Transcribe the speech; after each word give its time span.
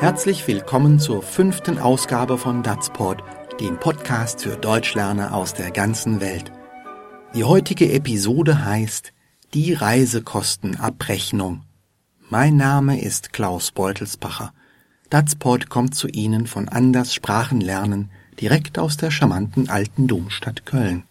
Herzlich 0.00 0.48
willkommen 0.48 0.98
zur 0.98 1.22
fünften 1.22 1.78
Ausgabe 1.78 2.38
von 2.38 2.62
Datsport, 2.62 3.22
dem 3.60 3.78
Podcast 3.78 4.42
für 4.42 4.56
Deutschlerner 4.56 5.34
aus 5.34 5.52
der 5.52 5.70
ganzen 5.72 6.22
Welt. 6.22 6.50
Die 7.34 7.44
heutige 7.44 7.92
Episode 7.92 8.64
heißt 8.64 9.12
Die 9.52 9.74
Reisekostenabrechnung. 9.74 11.64
Mein 12.30 12.56
Name 12.56 13.02
ist 13.02 13.34
Klaus 13.34 13.72
Beutelsbacher. 13.72 14.54
Datsport 15.10 15.68
kommt 15.68 15.94
zu 15.94 16.08
Ihnen 16.08 16.46
von 16.46 16.70
Anders 16.70 17.12
Sprachenlernen 17.12 18.10
direkt 18.40 18.78
aus 18.78 18.96
der 18.96 19.10
charmanten 19.10 19.68
alten 19.68 20.06
Domstadt 20.06 20.64
Köln. 20.64 21.02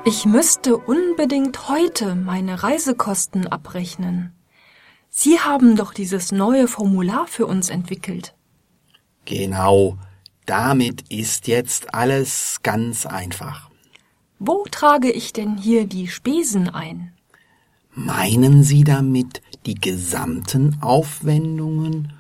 Ich 0.07 0.25
müsste 0.25 0.77
unbedingt 0.77 1.67
heute 1.67 2.15
meine 2.15 2.61
Reisekosten 2.61 3.47
abrechnen. 3.47 4.33
Sie 5.09 5.39
haben 5.39 5.75
doch 5.75 5.93
dieses 5.93 6.31
neue 6.31 6.67
Formular 6.67 7.25
für 7.27 7.47
uns 7.47 7.69
entwickelt. 7.69 8.34
Genau, 9.25 9.97
damit 10.45 11.11
ist 11.11 11.47
jetzt 11.47 11.93
alles 11.93 12.59
ganz 12.63 13.05
einfach. 13.05 13.69
Wo 14.39 14.65
trage 14.69 15.11
ich 15.11 15.33
denn 15.33 15.57
hier 15.57 15.85
die 15.85 16.07
Spesen 16.07 16.69
ein? 16.69 17.11
Meinen 17.93 18.63
Sie 18.63 18.83
damit 18.83 19.41
die 19.65 19.75
gesamten 19.75 20.77
Aufwendungen 20.81 22.13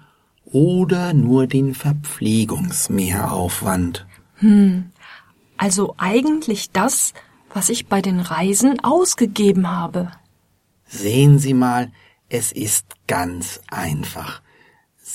oder 0.45 1.13
nur 1.13 1.47
den 1.47 1.75
Verpflegungsmehraufwand? 1.75 4.05
Hm, 4.35 4.91
also 5.57 5.95
eigentlich 5.97 6.71
das, 6.71 7.13
was 7.53 7.69
ich 7.69 7.87
bei 7.87 8.01
den 8.01 8.19
Reisen 8.19 8.83
ausgegeben 8.83 9.69
habe. 9.69 10.11
Sehen 10.87 11.39
Sie 11.39 11.53
mal, 11.53 11.91
es 12.29 12.51
ist 12.51 12.85
ganz 13.07 13.61
einfach. 13.69 14.41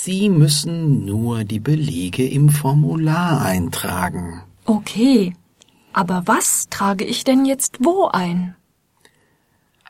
Sie 0.02 0.30
müssen 0.30 1.04
nur 1.04 1.44
die 1.44 1.60
Belege 1.60 2.26
im 2.26 2.48
Formular 2.48 3.42
eintragen. 3.42 4.40
Okay, 4.64 5.36
aber 5.92 6.22
was 6.24 6.70
trage 6.70 7.04
ich 7.04 7.24
denn 7.24 7.44
jetzt 7.44 7.84
wo 7.84 8.06
ein? 8.06 8.56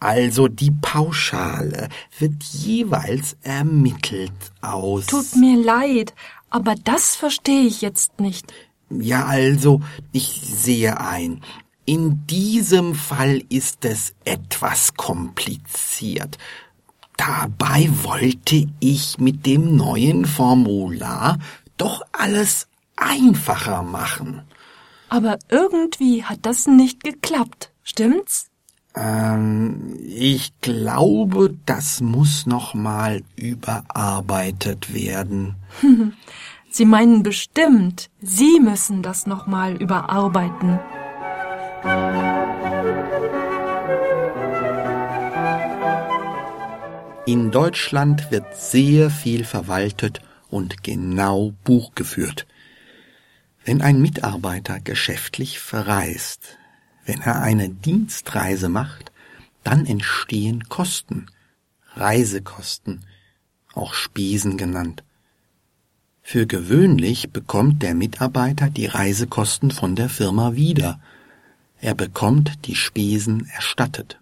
Also 0.00 0.48
die 0.48 0.70
Pauschale 0.70 1.88
wird 2.18 2.42
jeweils 2.42 3.36
ermittelt 3.42 4.32
aus. 4.62 5.06
Tut 5.06 5.36
mir 5.36 5.62
leid, 5.62 6.14
aber 6.48 6.74
das 6.74 7.16
verstehe 7.16 7.66
ich 7.66 7.82
jetzt 7.82 8.18
nicht. 8.18 8.52
Ja, 8.88 9.26
also, 9.26 9.82
ich 10.10 10.42
sehe 10.44 10.98
ein. 10.98 11.42
In 11.84 12.26
diesem 12.26 12.94
Fall 12.94 13.42
ist 13.48 13.84
es 13.84 14.14
etwas 14.24 14.94
kompliziert. 14.94 16.38
Dabei 17.16 17.90
wollte 18.02 18.66
ich 18.80 19.18
mit 19.18 19.44
dem 19.44 19.76
neuen 19.76 20.24
Formular 20.24 21.38
doch 21.76 22.02
alles 22.12 22.68
einfacher 22.96 23.82
machen. 23.82 24.42
Aber 25.08 25.38
irgendwie 25.48 26.24
hat 26.24 26.40
das 26.42 26.66
nicht 26.66 27.04
geklappt, 27.04 27.72
stimmt's? 27.82 28.49
Ähm, 28.94 29.98
ich 30.04 30.52
glaube, 30.60 31.54
das 31.66 32.00
muss 32.00 32.46
noch 32.46 32.74
mal 32.74 33.22
überarbeitet 33.36 34.92
werden. 34.92 35.56
Sie 36.70 36.84
meinen 36.84 37.22
bestimmt, 37.24 38.10
Sie 38.20 38.60
müssen 38.60 39.02
das 39.02 39.26
noch 39.26 39.46
mal 39.48 39.74
überarbeiten. 39.74 40.78
In 47.26 47.50
Deutschland 47.50 48.30
wird 48.30 48.56
sehr 48.56 49.10
viel 49.10 49.44
verwaltet 49.44 50.20
und 50.48 50.82
genau 50.82 51.52
Buch 51.64 51.94
geführt. 51.94 52.46
Wenn 53.64 53.82
ein 53.82 54.00
Mitarbeiter 54.00 54.80
geschäftlich 54.80 55.58
verreist, 55.58 56.58
wenn 57.04 57.20
er 57.20 57.40
eine 57.40 57.68
Dienstreise 57.68 58.68
macht, 58.68 59.12
dann 59.64 59.86
entstehen 59.86 60.64
Kosten, 60.68 61.26
Reisekosten, 61.94 63.00
auch 63.74 63.94
Spesen 63.94 64.56
genannt. 64.56 65.04
Für 66.22 66.46
gewöhnlich 66.46 67.30
bekommt 67.30 67.82
der 67.82 67.94
Mitarbeiter 67.94 68.70
die 68.70 68.86
Reisekosten 68.86 69.70
von 69.70 69.96
der 69.96 70.08
Firma 70.08 70.54
wieder. 70.54 71.00
Er 71.80 71.94
bekommt 71.94 72.66
die 72.66 72.76
Spesen 72.76 73.48
erstattet. 73.48 74.20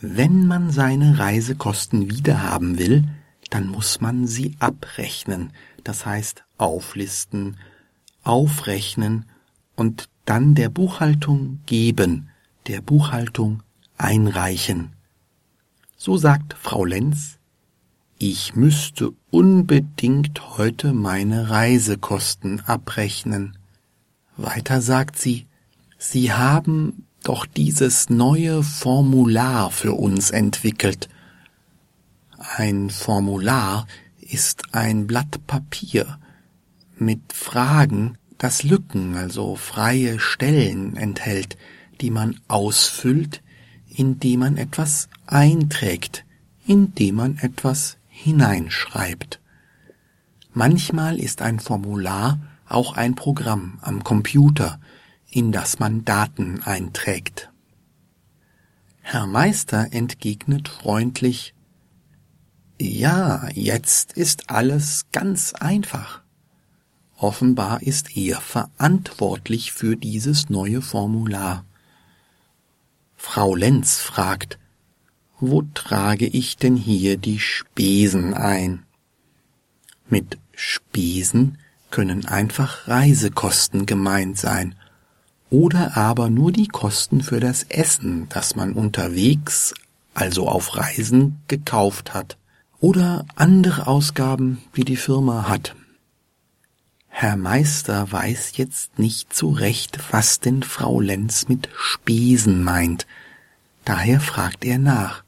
Wenn 0.00 0.46
man 0.46 0.70
seine 0.70 1.18
Reisekosten 1.18 2.08
wiederhaben 2.08 2.78
will, 2.78 3.04
dann 3.50 3.66
muss 3.66 4.00
man 4.00 4.26
sie 4.28 4.54
abrechnen, 4.60 5.52
das 5.82 6.06
heißt 6.06 6.44
auflisten, 6.56 7.56
aufrechnen 8.22 9.24
und 9.74 10.08
dann 10.28 10.54
der 10.54 10.68
Buchhaltung 10.68 11.60
geben, 11.64 12.28
der 12.66 12.82
Buchhaltung 12.82 13.62
einreichen. 13.96 14.92
So 15.96 16.18
sagt 16.18 16.52
Frau 16.52 16.84
Lenz, 16.84 17.38
ich 18.18 18.54
müsste 18.54 19.12
unbedingt 19.30 20.58
heute 20.58 20.92
meine 20.92 21.48
Reisekosten 21.48 22.60
abrechnen. 22.60 23.56
Weiter 24.36 24.82
sagt 24.82 25.18
sie, 25.18 25.46
Sie 25.96 26.32
haben 26.32 27.06
doch 27.24 27.46
dieses 27.46 28.10
neue 28.10 28.62
Formular 28.62 29.70
für 29.70 29.94
uns 29.94 30.30
entwickelt. 30.30 31.08
Ein 32.56 32.90
Formular 32.90 33.86
ist 34.20 34.74
ein 34.74 35.06
Blatt 35.06 35.46
Papier 35.46 36.18
mit 36.98 37.32
Fragen, 37.32 38.18
das 38.38 38.62
Lücken, 38.62 39.16
also 39.16 39.56
freie 39.56 40.18
Stellen 40.20 40.96
enthält, 40.96 41.58
die 42.00 42.10
man 42.10 42.40
ausfüllt, 42.48 43.42
indem 43.88 44.40
man 44.40 44.56
etwas 44.56 45.08
einträgt, 45.26 46.24
indem 46.66 47.16
man 47.16 47.38
etwas 47.38 47.98
hineinschreibt. 48.08 49.40
Manchmal 50.52 51.18
ist 51.18 51.42
ein 51.42 51.60
Formular 51.60 52.38
auch 52.66 52.94
ein 52.96 53.14
Programm 53.14 53.78
am 53.82 54.04
Computer, 54.04 54.80
in 55.30 55.52
das 55.52 55.78
man 55.78 56.04
Daten 56.04 56.62
einträgt. 56.62 57.50
Herr 59.00 59.26
Meister 59.26 59.88
entgegnet 59.92 60.68
freundlich 60.68 61.54
Ja, 62.78 63.48
jetzt 63.54 64.12
ist 64.12 64.50
alles 64.50 65.06
ganz 65.12 65.54
einfach. 65.54 66.22
Offenbar 67.20 67.82
ist 67.82 68.16
er 68.16 68.40
verantwortlich 68.40 69.72
für 69.72 69.96
dieses 69.96 70.50
neue 70.50 70.80
Formular. 70.80 71.64
Frau 73.16 73.56
Lenz 73.56 73.98
fragt 73.98 74.56
Wo 75.40 75.62
trage 75.74 76.26
ich 76.26 76.56
denn 76.56 76.76
hier 76.76 77.16
die 77.16 77.40
Spesen 77.40 78.34
ein? 78.34 78.84
Mit 80.08 80.38
Spesen 80.54 81.58
können 81.90 82.24
einfach 82.24 82.86
Reisekosten 82.86 83.84
gemeint 83.84 84.38
sein 84.38 84.76
oder 85.50 85.96
aber 85.96 86.30
nur 86.30 86.52
die 86.52 86.68
Kosten 86.68 87.22
für 87.22 87.40
das 87.40 87.64
Essen, 87.64 88.28
das 88.28 88.54
man 88.54 88.74
unterwegs, 88.74 89.74
also 90.14 90.48
auf 90.48 90.76
Reisen, 90.76 91.40
gekauft 91.48 92.14
hat, 92.14 92.38
oder 92.78 93.24
andere 93.34 93.88
Ausgaben, 93.88 94.58
die 94.76 94.84
die 94.84 94.96
Firma 94.96 95.48
hat. 95.48 95.74
Herr 97.20 97.36
Meister 97.36 98.12
weiß 98.12 98.56
jetzt 98.58 99.00
nicht 99.00 99.34
so 99.34 99.50
recht, 99.50 99.98
was 100.12 100.38
denn 100.38 100.62
Frau 100.62 101.00
Lenz 101.00 101.48
mit 101.48 101.68
Spesen 101.74 102.62
meint, 102.62 103.08
daher 103.84 104.20
fragt 104.20 104.64
er 104.64 104.78
nach. 104.78 105.24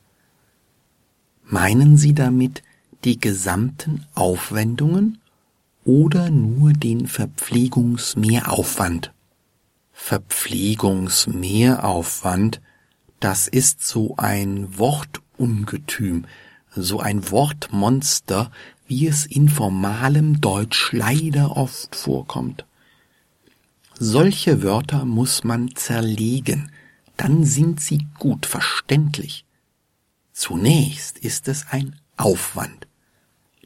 Meinen 1.43 1.97
Sie 1.97 2.15
damit 2.15 2.63
die 3.03 3.19
gesamten 3.19 4.07
Aufwendungen 4.15 5.19
oder 5.85 6.31
nur 6.31 6.75
den 6.75 7.09
Verpflegungsmehraufwand? 7.09 9.13
Verpflegungsmehraufwand, 9.93 12.61
das 13.19 13.49
ist 13.49 13.85
so 13.85 14.15
ein 14.17 14.79
Wortungetüm, 14.79 16.27
so 16.71 17.01
ein 17.01 17.33
Wortmonster, 17.33 18.53
wie 18.91 19.07
es 19.07 19.25
in 19.25 19.49
formalem 19.49 20.41
Deutsch 20.41 20.91
leider 20.91 21.57
oft 21.57 21.95
vorkommt. 21.95 22.67
Solche 23.95 24.65
Wörter 24.65 25.05
muss 25.05 25.45
man 25.45 25.77
zerlegen, 25.77 26.73
dann 27.17 27.45
sind 27.45 27.81
sie 27.81 28.09
gut 28.19 28.47
verständlich. 28.47 29.45
Zunächst 30.33 31.19
ist 31.19 31.47
es 31.47 31.67
ein 31.71 32.01
Aufwand. 32.17 32.89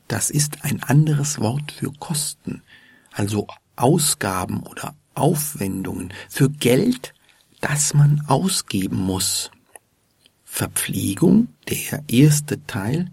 Das 0.09 0.29
ist 0.29 0.63
ein 0.63 0.83
anderes 0.83 1.41
Wort 1.41 1.73
für 1.73 1.91
Kosten, 1.91 2.63
also 3.11 3.47
Ausgaben 3.77 4.63
oder 4.65 4.95
Aufwendungen, 5.15 6.13
für 6.29 6.51
Geld, 6.51 7.15
das 7.63 7.95
man 7.95 8.23
ausgeben 8.27 8.99
muss. 8.99 9.51
Verpflegung, 10.45 11.49
der 11.71 12.05
erste 12.09 12.63
Teil, 12.67 13.11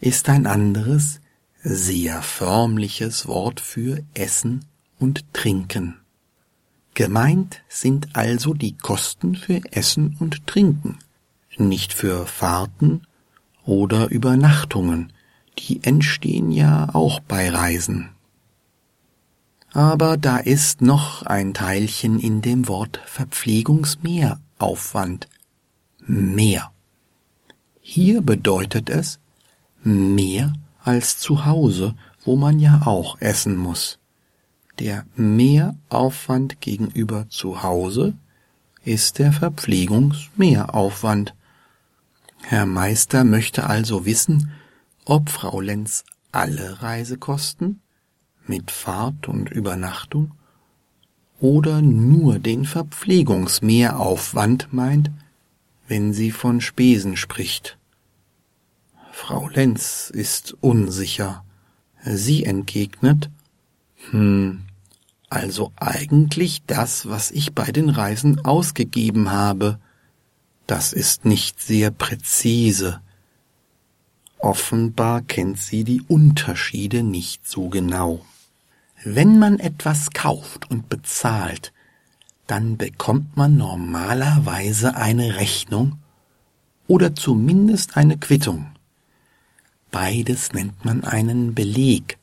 ist 0.00 0.28
ein 0.28 0.48
anderes, 0.48 1.20
sehr 1.70 2.22
förmliches 2.22 3.28
Wort 3.28 3.60
für 3.60 4.02
Essen 4.14 4.64
und 4.98 5.30
Trinken. 5.34 6.00
Gemeint 6.94 7.60
sind 7.68 8.16
also 8.16 8.54
die 8.54 8.74
Kosten 8.76 9.36
für 9.36 9.60
Essen 9.70 10.16
und 10.18 10.46
Trinken, 10.46 10.98
nicht 11.58 11.92
für 11.92 12.24
Fahrten 12.26 13.02
oder 13.66 14.08
Übernachtungen, 14.08 15.12
die 15.58 15.84
entstehen 15.84 16.50
ja 16.50 16.88
auch 16.94 17.20
bei 17.20 17.50
Reisen. 17.50 18.08
Aber 19.72 20.16
da 20.16 20.38
ist 20.38 20.80
noch 20.80 21.24
ein 21.24 21.52
Teilchen 21.52 22.18
in 22.18 22.40
dem 22.40 22.66
Wort 22.66 23.02
Verpflegungsmehraufwand. 23.04 25.28
Mehr. 26.06 26.72
Hier 27.80 28.22
bedeutet 28.22 28.88
es 28.88 29.18
mehr 29.82 30.54
als 30.88 31.18
zu 31.18 31.44
Hause, 31.44 31.94
wo 32.24 32.34
man 32.34 32.58
ja 32.58 32.80
auch 32.86 33.20
essen 33.20 33.58
muss. 33.58 33.98
Der 34.78 35.04
Mehraufwand 35.16 36.62
gegenüber 36.62 37.28
zu 37.28 37.62
Hause 37.62 38.14
ist 38.84 39.18
der 39.18 39.34
Verpflegungsmehraufwand. 39.34 41.34
Herr 42.42 42.64
Meister 42.64 43.24
möchte 43.24 43.66
also 43.66 44.06
wissen, 44.06 44.50
ob 45.04 45.28
Frau 45.28 45.60
Lenz 45.60 46.04
alle 46.32 46.80
Reisekosten 46.80 47.82
mit 48.46 48.70
Fahrt 48.70 49.28
und 49.28 49.50
Übernachtung 49.50 50.30
oder 51.38 51.82
nur 51.82 52.38
den 52.38 52.64
Verpflegungsmehraufwand 52.64 54.72
meint, 54.72 55.10
wenn 55.86 56.14
sie 56.14 56.30
von 56.30 56.62
Spesen 56.62 57.18
spricht. 57.18 57.77
Frau 59.20 59.48
Lenz 59.48 60.10
ist 60.14 60.56
unsicher. 60.60 61.44
Sie 62.02 62.44
entgegnet, 62.44 63.28
hm, 64.10 64.62
also 65.28 65.72
eigentlich 65.76 66.62
das, 66.66 67.08
was 67.08 67.32
ich 67.32 67.52
bei 67.52 67.72
den 67.72 67.90
Reisen 67.90 68.42
ausgegeben 68.44 69.30
habe. 69.30 69.80
Das 70.68 70.92
ist 70.92 71.24
nicht 71.24 71.60
sehr 71.60 71.90
präzise. 71.90 73.00
Offenbar 74.38 75.20
kennt 75.22 75.58
sie 75.58 75.82
die 75.82 76.00
Unterschiede 76.06 77.02
nicht 77.02 77.46
so 77.46 77.68
genau. 77.68 78.24
Wenn 79.04 79.38
man 79.38 79.58
etwas 79.58 80.12
kauft 80.12 80.70
und 80.70 80.88
bezahlt, 80.88 81.72
dann 82.46 82.76
bekommt 82.78 83.36
man 83.36 83.56
normalerweise 83.56 84.94
eine 84.94 85.36
Rechnung 85.36 85.98
oder 86.86 87.16
zumindest 87.16 87.96
eine 87.96 88.16
Quittung. 88.16 88.77
Beides 89.90 90.52
nennt 90.52 90.84
man 90.84 91.04
einen 91.04 91.54
Beleg, 91.54 92.18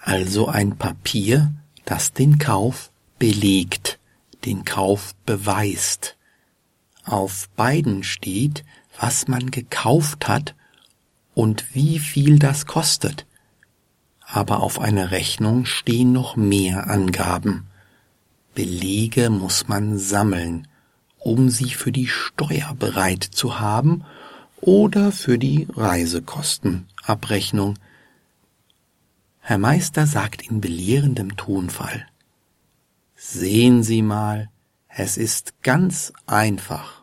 also 0.00 0.48
ein 0.48 0.76
Papier, 0.76 1.52
das 1.84 2.12
den 2.12 2.38
Kauf 2.38 2.90
belegt, 3.18 3.98
den 4.44 4.64
Kauf 4.64 5.14
beweist. 5.26 6.16
Auf 7.04 7.48
beiden 7.56 8.02
steht, 8.02 8.64
was 8.98 9.28
man 9.28 9.50
gekauft 9.50 10.28
hat 10.28 10.54
und 11.34 11.74
wie 11.74 11.98
viel 11.98 12.38
das 12.38 12.66
kostet 12.66 13.26
aber 14.26 14.62
auf 14.62 14.80
einer 14.80 15.12
Rechnung 15.12 15.64
stehen 15.64 16.12
noch 16.12 16.36
mehr 16.36 16.90
Angaben. 16.90 17.68
Belege 18.54 19.30
muss 19.30 19.68
man 19.68 19.98
sammeln, 19.98 20.66
um 21.18 21.48
sie 21.48 21.70
für 21.70 21.92
die 21.92 22.08
Steuer 22.08 22.74
bereit 22.78 23.22
zu 23.22 23.60
haben 23.60 24.04
oder 24.66 25.12
für 25.12 25.38
die 25.38 25.66
Reisekostenabrechnung. 25.74 27.78
Herr 29.40 29.56
Meister 29.56 30.06
sagt 30.06 30.42
in 30.42 30.60
belehrendem 30.60 31.38
Tonfall 31.38 32.04
Sehen 33.14 33.82
Sie 33.82 34.02
mal, 34.02 34.50
es 34.88 35.16
ist 35.16 35.62
ganz 35.62 36.12
einfach. 36.26 37.02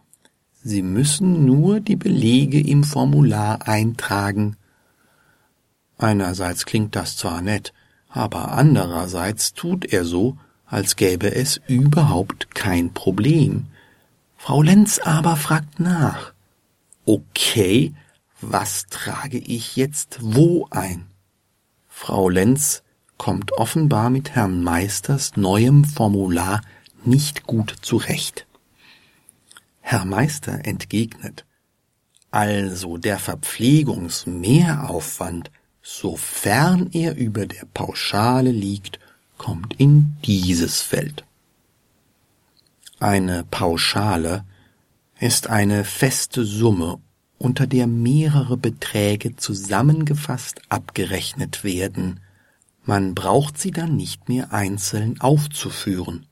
Sie 0.64 0.84
müssen 0.84 1.46
nur 1.46 1.80
die 1.80 1.96
Belege 1.96 2.62
im 2.62 2.84
Formular 2.84 3.68
eintragen 3.68 4.58
Einerseits 6.04 6.66
klingt 6.66 6.98
das 6.98 7.16
zwar 7.16 7.42
nett, 7.42 7.72
aber 8.10 8.52
andererseits 8.52 9.54
tut 9.54 9.86
er 9.86 10.04
so, 10.04 10.38
als 10.66 10.98
gäbe 10.98 11.34
es 11.34 11.62
überhaupt 11.68 12.54
kein 12.54 12.94
Problem. 12.94 13.68
Frau 14.36 14.62
Lenz 14.62 15.00
aber 15.00 15.38
fragt 15.38 15.80
nach. 15.80 16.33
Okay, 17.06 17.94
was 18.40 18.88
trage 18.88 19.38
ich 19.38 19.76
jetzt 19.76 20.20
wo 20.22 20.68
ein? 20.70 21.08
Frau 21.90 22.30
Lenz 22.30 22.82
kommt 23.18 23.52
offenbar 23.54 24.10
mit 24.10 24.30
Herrn 24.32 24.64
Meisters 24.64 25.36
neuem 25.36 25.84
Formular 25.84 26.62
nicht 27.04 27.44
gut 27.44 27.76
zurecht. 27.82 28.48
Herr 29.82 30.06
Meister 30.06 30.66
entgegnet, 30.66 31.44
also 32.32 32.98
der 32.98 33.20
Verpflegungsmehraufwand 33.20 35.52
sofern 35.82 36.90
er 36.94 37.18
über 37.18 37.46
der 37.46 37.66
Pauschale 37.74 38.52
liegt, 38.52 39.00
kommt 39.38 39.78
in 39.78 40.16
dieses 40.24 40.82
Feld. 40.82 41.26
Eine 43.00 43.44
Pauschale 43.52 44.46
ist 45.24 45.50
eine 45.50 45.86
feste 45.86 46.44
Summe, 46.44 47.00
unter 47.38 47.66
der 47.66 47.88
mehrere 47.88 48.58
Beträge 48.58 49.38
zusammengefasst 49.38 50.62
abgerechnet 50.68 51.64
werden. 51.64 52.20
Man 52.84 53.16
braucht 53.16 53.58
sie 53.58 53.72
dann 53.72 53.96
nicht 53.96 54.28
mehr 54.28 54.52
einzeln 54.52 55.22
aufzuführen. 55.22 56.26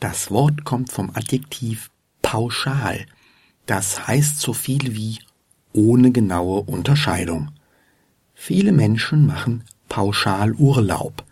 Das 0.00 0.30
Wort 0.30 0.64
kommt 0.64 0.90
vom 0.90 1.10
Adjektiv 1.10 1.90
pauschal, 2.22 3.04
das 3.66 4.08
heißt 4.08 4.40
so 4.40 4.54
viel 4.54 4.96
wie 4.96 5.18
ohne 5.74 6.10
genaue 6.10 6.62
Unterscheidung. 6.62 7.50
Viele 8.32 8.72
Menschen 8.72 9.26
machen 9.26 9.64
Pauschalurlaub. 9.90 11.22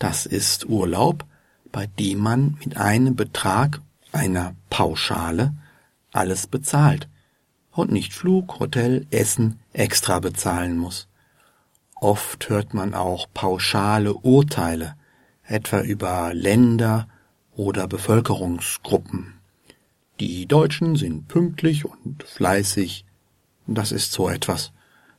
Das 0.00 0.26
ist 0.26 0.68
Urlaub, 0.68 1.24
bei 1.70 1.86
dem 1.86 2.18
man 2.18 2.58
mit 2.64 2.76
einem 2.78 3.14
Betrag 3.14 3.80
einer 4.10 4.56
Pauschale 4.70 5.54
alles 6.12 6.46
bezahlt 6.46 7.08
und 7.72 7.92
nicht 7.92 8.12
Flug, 8.12 8.58
Hotel, 8.58 9.06
Essen 9.10 9.60
extra 9.72 10.18
bezahlen 10.18 10.76
muss. 10.76 11.08
Oft 11.94 12.48
hört 12.48 12.74
man 12.74 12.94
auch 12.94 13.28
pauschale 13.32 14.14
Urteile, 14.14 14.96
etwa 15.44 15.80
über 15.80 16.32
Länder 16.34 17.08
oder 17.54 17.86
Bevölkerungsgruppen. 17.86 19.34
Die 20.18 20.46
Deutschen 20.46 20.96
sind 20.96 21.28
pünktlich 21.28 21.84
und 21.84 22.22
fleißig. 22.22 23.04
Das 23.66 23.92
ist 23.92 24.12
so 24.12 24.28
etwas. 24.28 24.72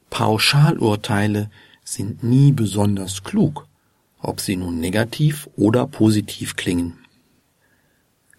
Pauschalurteile 0.10 1.50
sind 1.84 2.24
nie 2.24 2.52
besonders 2.52 3.24
klug 3.24 3.68
ob 4.22 4.40
sie 4.40 4.56
nun 4.56 4.80
negativ 4.80 5.50
oder 5.56 5.88
positiv 5.88 6.56
klingen. 6.56 7.00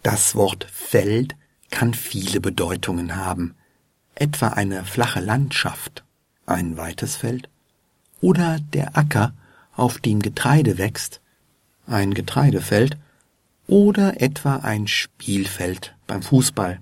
Das 0.03 0.35
Wort 0.35 0.65
Feld 0.65 1.37
kann 1.73 1.95
viele 1.95 2.41
Bedeutungen 2.41 3.17
haben, 3.17 3.57
etwa 4.15 4.49
eine 4.49 4.85
flache 4.85 5.19
Landschaft, 5.19 6.05
ein 6.47 6.77
weites 6.77 7.17
Feld, 7.17 7.49
oder 8.21 8.61
der 8.73 8.97
Acker, 8.97 9.33
auf 9.75 9.99
dem 9.99 10.21
Getreide 10.21 10.79
wächst, 10.79 11.21
ein 11.89 12.15
Getreidefeld, 12.15 12.97
oder 13.67 14.21
etwa 14.21 14.57
ein 14.57 14.87
Spielfeld 14.87 15.97
beim 16.07 16.23
Fußball. 16.23 16.79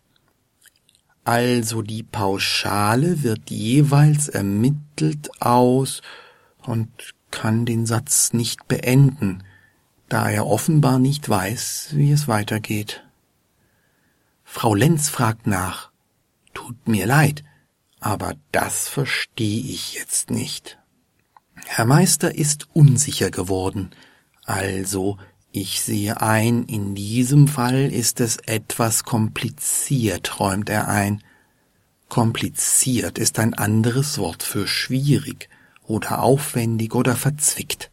also 1.26 1.82
die 1.82 2.04
Pauschale 2.04 3.24
wird 3.24 3.50
jeweils 3.50 4.28
ermittelt 4.28 5.42
aus 5.42 6.00
und 6.62 6.88
kann 7.32 7.66
den 7.66 7.84
Satz 7.84 8.32
nicht 8.32 8.68
beenden, 8.68 9.42
da 10.08 10.30
er 10.30 10.46
offenbar 10.46 11.00
nicht 11.00 11.28
weiß, 11.28 11.88
wie 11.94 12.12
es 12.12 12.28
weitergeht. 12.28 13.04
Frau 14.44 14.76
Lenz 14.76 15.08
fragt 15.08 15.48
nach. 15.48 15.90
Tut 16.54 16.86
mir 16.86 17.06
leid, 17.06 17.42
aber 17.98 18.34
das 18.52 18.88
verstehe 18.88 19.64
ich 19.64 19.94
jetzt 19.94 20.30
nicht. 20.30 20.78
Herr 21.56 21.86
Meister 21.86 22.36
ist 22.36 22.68
unsicher 22.72 23.32
geworden, 23.32 23.90
also 24.44 25.18
ich 25.56 25.80
sehe 25.80 26.20
ein, 26.20 26.64
in 26.64 26.94
diesem 26.94 27.48
Fall 27.48 27.90
ist 27.90 28.20
es 28.20 28.36
etwas 28.36 29.04
kompliziert, 29.04 30.38
räumt 30.38 30.68
er 30.68 30.88
ein. 30.88 31.22
Kompliziert 32.10 33.18
ist 33.18 33.38
ein 33.38 33.54
anderes 33.54 34.18
Wort 34.18 34.42
für 34.42 34.66
schwierig 34.66 35.48
oder 35.86 36.22
aufwendig 36.22 36.94
oder 36.94 37.16
verzwickt. 37.16 37.90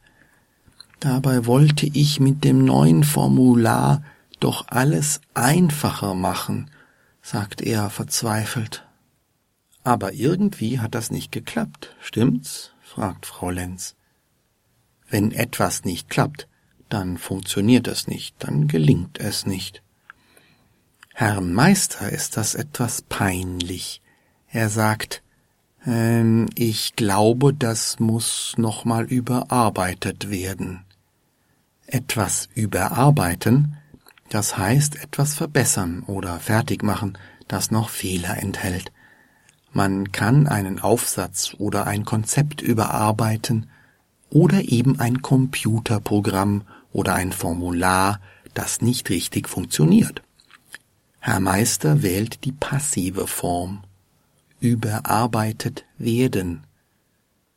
Dabei 1.00 1.46
wollte 1.46 1.86
ich 1.86 2.20
mit 2.20 2.44
dem 2.44 2.66
neuen 2.66 3.06
Formular 3.06 4.04
doch 4.42 4.68
alles 4.68 5.22
einfacher 5.34 6.16
machen, 6.16 6.70
sagt 7.22 7.62
er 7.62 7.90
verzweifelt. 7.90 8.86
Aber 9.86 10.12
irgendwie 10.12 10.82
hat 10.82 10.96
das 10.96 11.12
nicht 11.12 11.32
geklappt, 11.32 11.96
stimmt's? 12.02 12.72
fragt 12.82 13.26
Frau 13.26 13.50
Lenz. 13.50 13.96
Wenn 15.10 15.32
etwas 15.32 15.86
nicht 15.86 16.10
klappt, 16.10 16.48
dann 16.94 17.18
funktioniert 17.18 17.88
es 17.88 18.08
nicht, 18.08 18.36
dann 18.40 18.68
gelingt 18.68 19.20
es 19.20 19.48
nicht. 19.48 19.82
Herrn 21.16 21.52
Meister 21.52 22.10
ist 22.10 22.38
das 22.38 22.54
etwas 22.54 23.02
peinlich. 23.02 24.02
Er 24.48 24.70
sagt, 24.70 25.24
ähm, 25.88 26.48
ich 26.56 26.96
glaube, 26.96 27.54
das 27.54 28.00
muss 28.00 28.54
noch 28.58 28.86
mal 28.86 29.06
überarbeitet 29.06 30.30
werden. 30.30 30.86
Etwas 31.88 32.50
überarbeiten, 32.54 33.78
das 34.30 34.58
heißt 34.58 35.04
etwas 35.04 35.34
verbessern 35.34 36.04
oder 36.06 36.40
fertig 36.40 36.84
machen, 36.84 37.18
das 37.48 37.72
noch 37.72 37.90
Fehler 37.90 38.38
enthält. 38.38 38.92
Man 39.72 40.12
kann 40.12 40.48
einen 40.48 40.80
Aufsatz 40.80 41.56
oder 41.58 41.88
ein 41.88 42.06
Konzept 42.06 42.62
überarbeiten 42.62 43.70
oder 44.30 44.62
eben 44.62 45.00
ein 45.00 45.24
Computerprogramm 45.24 46.64
oder 46.94 47.16
ein 47.16 47.34
Formular, 47.34 48.22
das 48.54 48.82
nicht 48.82 49.10
richtig 49.10 49.50
funktioniert. 49.50 50.22
Herr 51.20 51.40
Meister 51.40 52.04
wählt 52.04 52.46
die 52.46 52.52
passive 52.52 53.28
Form. 53.28 53.84
Überarbeitet 54.60 55.86
werden. 55.98 56.64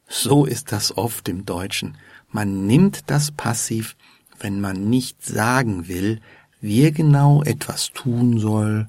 So 0.09 0.45
ist 0.45 0.73
das 0.73 0.97
oft 0.97 1.29
im 1.29 1.45
Deutschen. 1.45 1.97
Man 2.31 2.67
nimmt 2.67 3.11
das 3.11 3.31
Passiv, 3.31 3.97
wenn 4.39 4.61
man 4.61 4.89
nicht 4.89 5.25
sagen 5.25 5.89
will, 5.89 6.21
wer 6.61 6.91
genau 6.93 7.43
etwas 7.43 7.91
tun 7.93 8.39
soll 8.39 8.89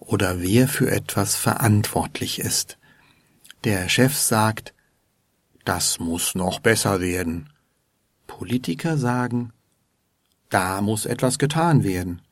oder 0.00 0.40
wer 0.40 0.68
für 0.68 0.90
etwas 0.90 1.34
verantwortlich 1.34 2.38
ist. 2.38 2.78
Der 3.64 3.88
Chef 3.88 4.16
sagt, 4.16 4.74
das 5.64 5.98
muss 5.98 6.34
noch 6.34 6.60
besser 6.60 7.00
werden. 7.00 7.48
Politiker 8.26 8.98
sagen, 8.98 9.53
da 10.54 10.80
muss 10.80 11.04
etwas 11.04 11.38
getan 11.38 11.82
werden. 11.82 12.22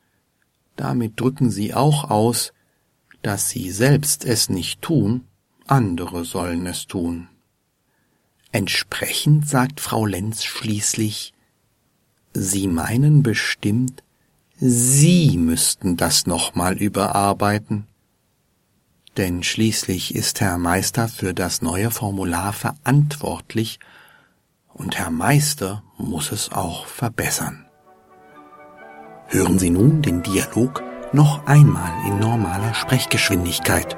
Damit 0.77 1.19
drücken 1.19 1.51
sie 1.51 1.73
auch 1.73 2.09
aus, 2.09 2.53
dass 3.21 3.49
sie 3.49 3.69
selbst 3.69 4.23
es 4.23 4.47
nicht 4.47 4.81
tun, 4.81 5.25
andere 5.67 6.23
sollen 6.23 6.65
es 6.65 6.87
tun. 6.87 7.27
Entsprechend 8.53 9.49
sagt 9.49 9.81
Frau 9.81 10.05
Lenz 10.05 10.45
schließlich, 10.45 11.33
Sie 12.33 12.67
meinen 12.67 13.23
bestimmt, 13.23 14.03
Sie 14.57 15.37
müssten 15.37 15.97
das 15.97 16.25
nochmal 16.25 16.77
überarbeiten. 16.77 17.87
Denn 19.17 19.43
schließlich 19.43 20.15
ist 20.15 20.39
Herr 20.39 20.57
Meister 20.57 21.09
für 21.09 21.33
das 21.33 21.61
neue 21.61 21.91
Formular 21.91 22.53
verantwortlich 22.53 23.79
und 24.73 24.97
Herr 24.97 25.11
Meister 25.11 25.83
muss 25.97 26.31
es 26.31 26.51
auch 26.53 26.87
verbessern. 26.87 27.65
Hören 29.33 29.57
Sie 29.57 29.71
nun 29.71 30.03
den 30.03 30.21
Dialog 30.21 30.83
noch 31.11 31.47
einmal 31.47 31.91
in 32.07 32.19
normaler 32.19 32.75
Sprechgeschwindigkeit. 32.75 33.97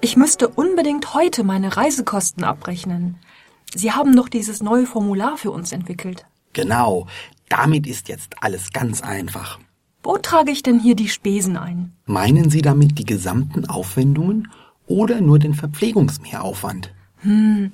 Ich 0.00 0.16
müsste 0.16 0.46
unbedingt 0.46 1.14
heute 1.14 1.42
meine 1.42 1.76
Reisekosten 1.76 2.44
abrechnen. 2.44 3.16
Sie 3.74 3.90
haben 3.90 4.14
doch 4.14 4.28
dieses 4.28 4.62
neue 4.62 4.86
Formular 4.86 5.36
für 5.36 5.50
uns 5.50 5.72
entwickelt. 5.72 6.24
Genau, 6.52 7.08
damit 7.48 7.88
ist 7.88 8.06
jetzt 8.06 8.36
alles 8.40 8.72
ganz 8.72 9.02
einfach. 9.02 9.58
Wo 10.04 10.16
trage 10.16 10.52
ich 10.52 10.62
denn 10.62 10.78
hier 10.78 10.94
die 10.94 11.08
Spesen 11.08 11.56
ein? 11.56 11.92
Meinen 12.06 12.50
Sie 12.50 12.62
damit 12.62 13.00
die 13.00 13.04
gesamten 13.04 13.68
Aufwendungen 13.68 14.46
oder 14.86 15.20
nur 15.20 15.40
den 15.40 15.54
Verpflegungsmehraufwand? 15.54 16.94
Hm, 17.22 17.72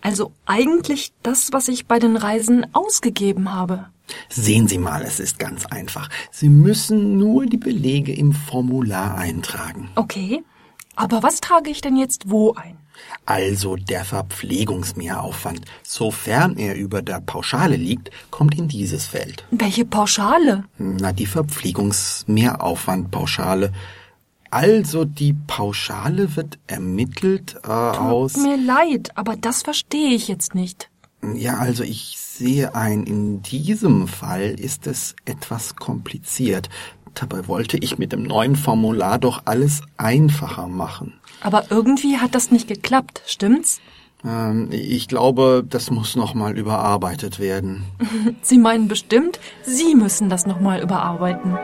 also 0.00 0.32
eigentlich 0.46 1.12
das, 1.22 1.52
was 1.52 1.68
ich 1.68 1.86
bei 1.86 1.98
den 1.98 2.16
Reisen 2.16 2.66
ausgegeben 2.74 3.52
habe. 3.52 3.86
Sehen 4.30 4.68
Sie 4.68 4.78
mal, 4.78 5.02
es 5.02 5.20
ist 5.20 5.38
ganz 5.38 5.66
einfach. 5.66 6.08
Sie 6.30 6.48
müssen 6.48 7.18
nur 7.18 7.44
die 7.46 7.58
Belege 7.58 8.14
im 8.14 8.32
Formular 8.32 9.16
eintragen. 9.16 9.90
Okay, 9.96 10.42
aber 10.96 11.22
was 11.22 11.40
trage 11.40 11.70
ich 11.70 11.80
denn 11.80 11.96
jetzt 11.96 12.30
wo 12.30 12.54
ein? 12.54 12.76
Also 13.26 13.76
der 13.76 14.04
Verpflegungsmehraufwand, 14.04 15.60
sofern 15.84 16.56
er 16.56 16.74
über 16.74 17.00
der 17.02 17.20
Pauschale 17.20 17.76
liegt, 17.76 18.10
kommt 18.30 18.58
in 18.58 18.66
dieses 18.66 19.06
Feld. 19.06 19.44
Welche 19.50 19.84
Pauschale? 19.84 20.64
Na, 20.78 21.12
die 21.12 21.26
Verpflegungsmehraufwandpauschale. 21.26 23.72
Also 24.50 25.04
die 25.04 25.34
Pauschale 25.46 26.36
wird 26.36 26.58
ermittelt 26.66 27.56
äh, 27.64 27.68
aus. 27.68 28.34
Tut 28.34 28.42
mir 28.42 28.56
leid, 28.56 29.10
aber 29.14 29.36
das 29.36 29.62
verstehe 29.62 30.14
ich 30.14 30.28
jetzt 30.28 30.54
nicht. 30.54 30.90
Ja, 31.34 31.58
also 31.58 31.82
ich 31.82 32.16
sehe 32.18 32.74
ein, 32.74 33.04
in 33.04 33.42
diesem 33.42 34.06
Fall 34.06 34.58
ist 34.58 34.86
es 34.86 35.16
etwas 35.24 35.76
kompliziert. 35.76 36.68
Dabei 37.14 37.48
wollte 37.48 37.76
ich 37.78 37.98
mit 37.98 38.12
dem 38.12 38.22
neuen 38.22 38.54
Formular 38.54 39.18
doch 39.18 39.42
alles 39.44 39.82
einfacher 39.96 40.68
machen. 40.68 41.14
Aber 41.40 41.70
irgendwie 41.70 42.18
hat 42.18 42.34
das 42.34 42.50
nicht 42.50 42.68
geklappt, 42.68 43.22
stimmt's? 43.26 43.80
Ähm, 44.24 44.68
ich 44.70 45.08
glaube, 45.08 45.64
das 45.68 45.90
muss 45.90 46.16
nochmal 46.16 46.56
überarbeitet 46.56 47.38
werden. 47.40 47.84
Sie 48.42 48.58
meinen 48.58 48.88
bestimmt, 48.88 49.40
Sie 49.64 49.94
müssen 49.94 50.28
das 50.28 50.46
nochmal 50.46 50.80
überarbeiten. 50.80 51.56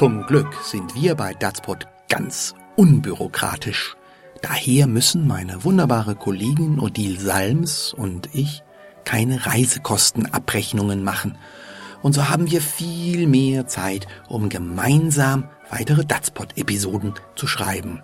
Zum 0.00 0.24
Glück 0.24 0.54
sind 0.62 0.94
wir 0.94 1.14
bei 1.14 1.34
Datspot 1.34 1.86
ganz 2.08 2.54
unbürokratisch. 2.74 3.98
Daher 4.40 4.86
müssen 4.86 5.26
meine 5.26 5.62
wunderbare 5.62 6.14
Kollegin 6.14 6.80
Odile 6.80 7.20
Salms 7.20 7.92
und 7.92 8.30
ich 8.32 8.62
keine 9.04 9.44
Reisekostenabrechnungen 9.44 11.04
machen. 11.04 11.36
Und 12.00 12.14
so 12.14 12.30
haben 12.30 12.50
wir 12.50 12.62
viel 12.62 13.26
mehr 13.26 13.66
Zeit, 13.66 14.06
um 14.26 14.48
gemeinsam 14.48 15.50
weitere 15.68 16.06
Datspot-Episoden 16.06 17.12
zu 17.36 17.46
schreiben. 17.46 18.02